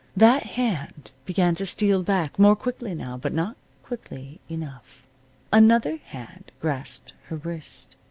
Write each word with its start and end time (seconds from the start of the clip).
That 0.17 0.43
hand 0.57 1.11
began 1.25 1.53
to 1.53 1.65
steal 1.67 2.01
back, 2.01 2.39
more 2.39 2.55
quickly 2.55 2.95
now. 2.95 3.17
But 3.17 3.33
not 3.35 3.55
quickly 3.83 4.39
enough. 4.49 5.05
Another 5.53 5.97
hand 5.97 6.51
grasped 6.59 7.13
her 7.27 7.35
wrist. 7.35 7.95